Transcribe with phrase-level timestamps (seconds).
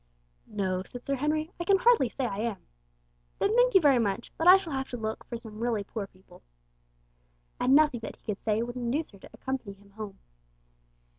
[0.47, 1.51] "No," said Sir Henry.
[1.59, 2.57] "I can hardly say I am."
[3.37, 6.07] "Then thank you very much, but I shall have to look for some really poor
[6.07, 6.41] people."
[7.59, 10.17] And nothing that he could say would induce her to accompany him home.